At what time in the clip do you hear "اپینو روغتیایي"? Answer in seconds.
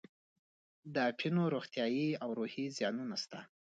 1.11-2.07